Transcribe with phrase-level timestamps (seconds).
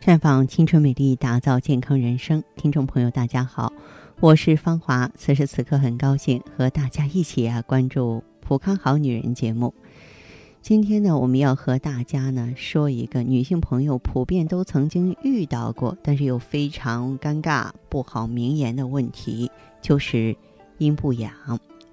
[0.00, 2.42] 绽放青春美丽，打造健康人生。
[2.56, 3.70] 听众朋友，大家好，
[4.18, 5.10] 我是芳华。
[5.14, 9.74] 此时此刻，很高兴和大家一起啊关注《普康好女人》节目。
[10.62, 19.50] 今天呢，我们要和大家呢说一个女性朋友普遍都曾经遇到过，但是又非常尴尬、不好明言的问题，
[19.82, 20.34] 就是
[20.78, 21.30] 阴部痒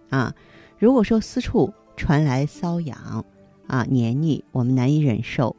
[0.09, 0.33] 啊。
[0.79, 3.25] 如果说私处传来瘙痒
[3.67, 5.53] 啊、黏腻，我们难以忍受，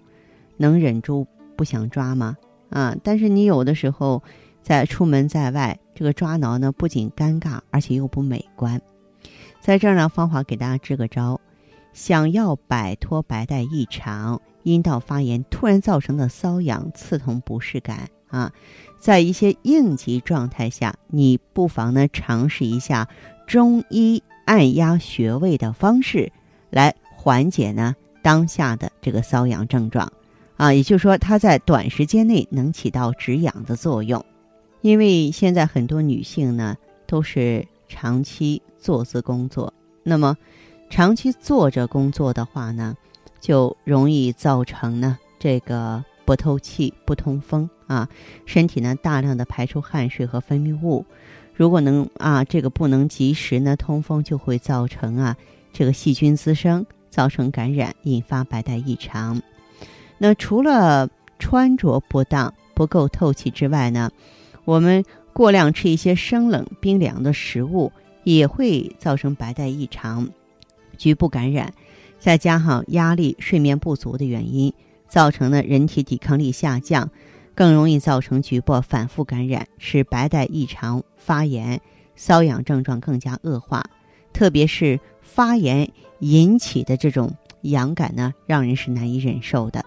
[0.57, 1.27] 能忍住？
[1.59, 2.37] 不想抓吗？
[2.71, 2.95] 啊！
[3.03, 4.23] 但是你有的时候
[4.63, 8.81] 在出门在外，这个抓挠呢不仅尴尬，而且又不美观。
[9.61, 11.41] 在这儿呢，芳华给大家支个招：
[11.93, 18.53] 想要摆脱白带异常、阴道发炎突然造成的瘙痒、刺痛不适感啊，
[19.01, 23.09] 在一些应急状态下，你不妨呢尝试一下
[23.49, 26.31] 中医按压穴位的方式，
[26.71, 30.13] 来缓解呢当下的这个瘙痒症状。
[30.59, 34.23] 啊，也就是说，它在短时间内能起到止痒的作用，
[34.81, 40.37] 因为现在很多女性呢都是长期坐姿工作，那么
[40.91, 42.97] 长期坐着工作的话呢，
[43.41, 48.09] 就容易造成呢这个不透气、不通风啊，
[48.45, 51.07] 身体呢大量的排出汗水和分泌物，
[51.55, 55.37] 如果能啊这个不能及时呢通风，就会造成啊
[55.73, 59.41] 这个细菌滋生，造成感染，引发白带异常。
[60.19, 64.11] 那除了穿着不当、不够透气之外呢，
[64.65, 67.93] 我们过量吃一些生冷、冰凉的食物
[68.25, 70.29] 也会造成白带异常、
[70.97, 71.73] 局部感染。
[72.19, 74.73] 再加上压力、睡眠不足的原因，
[75.07, 77.09] 造成的人体抵抗力下降，
[77.55, 81.81] 更容易造成局部反复感染，使白带异常、发炎、
[82.17, 83.85] 瘙痒症状更加恶化。
[84.33, 89.85] 特别是发炎引起的这种痒感呢，让人是难以忍受的。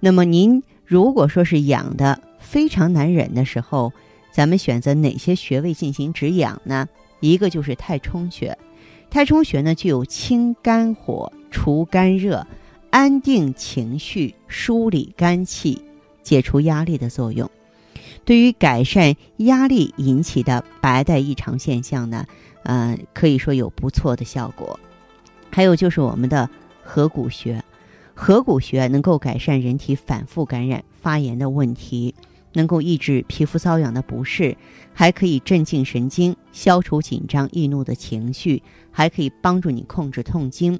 [0.00, 3.92] 那么您如果说是痒的非常难忍的时候，
[4.30, 6.88] 咱们选择哪些穴位进行止痒呢？
[7.20, 8.56] 一个就是太冲穴，
[9.10, 12.46] 太冲穴呢具有清肝火、除肝热、
[12.90, 15.82] 安定情绪、梳理肝气、
[16.22, 17.50] 解除压力的作用。
[18.24, 22.24] 对于改善压力引起的白带异常现象呢，
[22.62, 24.78] 呃，可以说有不错的效果。
[25.50, 26.48] 还有就是我们的
[26.84, 27.60] 合谷穴。
[28.20, 32.12] 合谷穴能够改善人体反复感染发炎的问题，
[32.52, 34.56] 能够抑制皮肤瘙痒的不适，
[34.92, 40.78] 还可以镇静神经，消除紧张易怒的情绪，还可以帮助你控制痛经。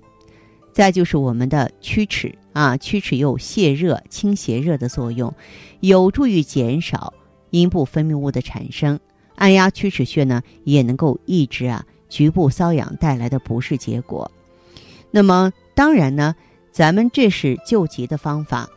[0.72, 5.32] 再就是我们的曲尺啊，曲尺有泄热、清邪热的作用，
[5.78, 7.15] 有助于减少
[7.50, 8.99] 阴部分泌物的产生。
[9.37, 14.28] 按压曲尺穴呢，也能够抑制啊局部瘙痒带来的不适结果。
[15.12, 16.34] 那么当然呢。
[16.78, 18.71] 咱们这是救急的方法，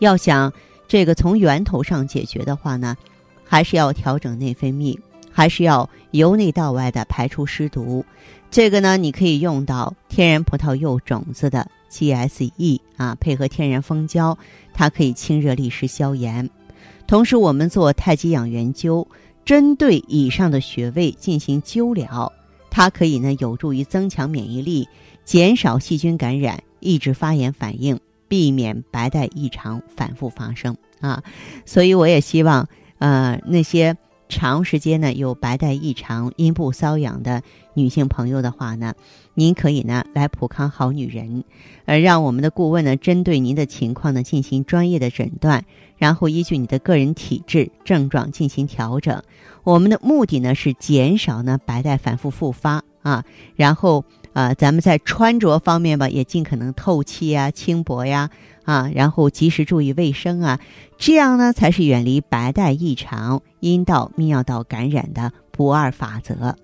[0.00, 0.52] 要想
[0.88, 2.96] 这个从源头上解决的话呢，
[3.44, 4.98] 还是要调整内分泌，
[5.30, 8.04] 还是要由内到外的排出湿毒。
[8.50, 14.36] 这个呢，你可以用到天然葡萄柚种子的 GSE 啊，配合天然蜂胶，
[14.74, 16.50] 它可以清热利湿消炎。
[17.06, 19.06] 同时，我们做太极养元灸，
[19.44, 22.32] 针对以上的穴位进行灸疗，
[22.68, 24.88] 它可以呢有助于增强免疫力，
[25.24, 26.60] 减少细菌感染。
[26.82, 27.98] 抑制发炎反应，
[28.28, 31.22] 避免白带异常反复发生啊！
[31.64, 33.96] 所以我也希望，呃，那些
[34.28, 37.42] 长时间呢有白带异常、阴部瘙痒的
[37.74, 38.94] 女性朋友的话呢，
[39.34, 41.44] 您可以呢来普康好女人，
[41.84, 45.64] 呃，让我们的顾问呢针对您的情况呢进行专业的诊断，
[45.98, 49.22] 然后依据你的个人体质症状进行调整。
[49.64, 53.24] 我们的目的呢是减少呢白带反复复发啊，
[53.56, 54.04] 然后。
[54.32, 58.30] 啊，咱们在穿着方面吧，也尽可能透气呀、轻薄呀，
[58.64, 60.58] 啊，然后及时注意卫生啊，
[60.96, 66.56] 这样呢才是远离白带异常、阴道、泌尿道感染的不二法则。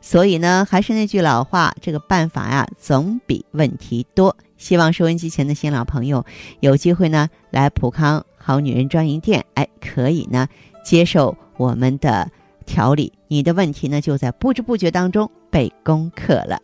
[0.00, 4.34] 所以呢，还是那句老话，这个办法呀，总比问题多。
[4.56, 6.24] 希望收音机前的新老朋友
[6.60, 10.48] 有机会呢，来普康好女人专营店，哎，可以呢
[10.82, 12.30] 接受我们的。
[12.70, 16.62] 调理你的问题呢，就在不知不觉当中被攻克了。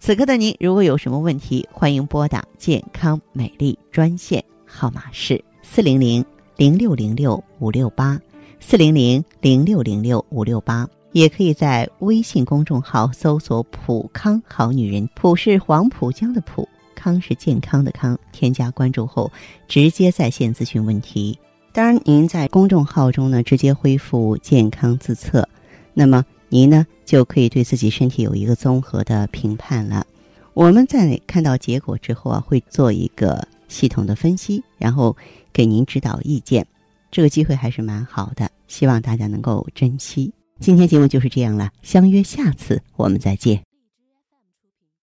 [0.00, 6.24] 此刻的您，如果有什么问题，欢迎拨打健康美丽专线，号码是四零零
[6.56, 8.20] 零六零六五六八
[8.58, 19.30] 四零零零六零六五六八，也可以在微信公众号搜索“普康好女人”，普是黄浦江的浦，康是健康的康，添加关注后
[19.68, 21.38] 直接在线咨询问题。
[21.74, 25.48] 当然，您在公众号中呢直接恢复健康自测，
[25.92, 30.06] 那么您呢就可以对自己身体有一个综合的评判了。
[30.52, 35.16] 我们在看到结果之后啊，会做一个系统的分析，然后
[35.52, 36.64] 给您指导意见。
[37.10, 40.32] 这个机会还是蛮好的，希望大家能够珍惜。
[40.60, 43.60] 今天节目就是这样了，相约下次我们再见。